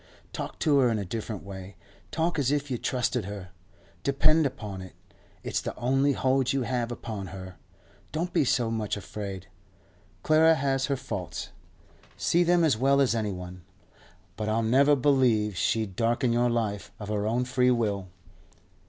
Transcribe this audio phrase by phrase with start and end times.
[0.33, 1.75] Talk to her in a different way;
[2.09, 3.49] talk as if you trusted her.
[4.01, 4.95] Depend upon it,
[5.43, 7.57] it's the only hold you have upon her.
[8.11, 9.45] Don't be so much afraid.
[10.23, 15.95] Clara has her faults—I see them as well as any one—but I'll never believe she'd
[15.95, 18.07] darken your life of her own free will.